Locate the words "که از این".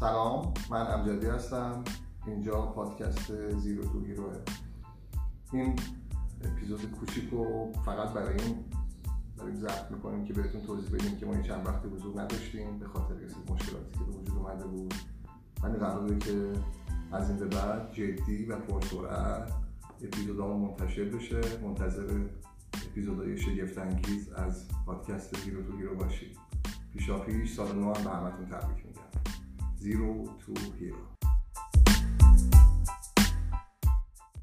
16.18-17.38